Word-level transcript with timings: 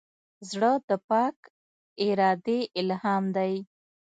زړه 0.49 0.71
د 0.89 0.91
پاک 1.09 1.37
ارادې 2.07 2.59
الهام 2.79 3.23
دی. 3.37 3.53